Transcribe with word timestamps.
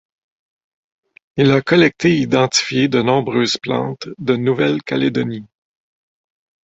Il 1.37 1.51
a 1.51 1.61
collecté 1.61 2.09
et 2.09 2.21
identifié 2.21 2.87
de 2.87 3.03
nombreuses 3.03 3.57
plantes 3.57 4.09
de 4.17 4.35
Nouvelle-Calédonie. 4.35 5.45